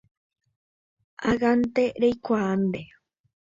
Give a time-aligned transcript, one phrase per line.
[1.31, 2.81] Ág̃ante reikuaáne